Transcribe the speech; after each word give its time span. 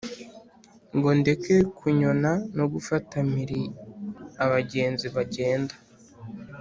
ngo 0.97 1.09
ndeke 1.19 1.55
kunyona 1.77 2.31
no 2.57 2.65
gufata 2.73 3.15
mpiri 3.31 3.61
abagenzi 4.43 5.05
bagenda 5.15 5.75